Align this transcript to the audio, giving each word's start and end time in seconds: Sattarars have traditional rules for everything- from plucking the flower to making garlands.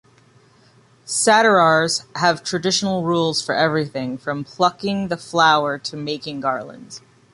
Sattarars 1.05 2.05
have 2.17 2.43
traditional 2.43 3.03
rules 3.03 3.39
for 3.39 3.53
everything- 3.53 4.17
from 4.17 4.43
plucking 4.43 5.09
the 5.09 5.15
flower 5.15 5.77
to 5.77 5.95
making 5.95 6.39
garlands. 6.41 7.01